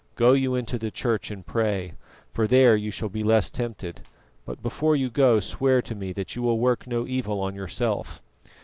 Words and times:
Go 0.15 0.33
you 0.33 0.55
into 0.55 0.79
the 0.79 0.89
church 0.89 1.29
and 1.29 1.45
pray, 1.45 1.93
for 2.33 2.47
there 2.47 2.75
you 2.75 2.89
shall 2.89 3.07
be 3.07 3.21
less 3.21 3.51
tempted; 3.51 4.01
but 4.47 4.63
before 4.63 4.95
you 4.95 5.11
go, 5.11 5.39
swear 5.39 5.79
to 5.83 5.93
me 5.93 6.11
that 6.13 6.35
you 6.35 6.41
will 6.41 6.57
work 6.57 6.87
no 6.87 7.05
evil 7.05 7.39
on 7.39 7.53
yourself." 7.53 8.19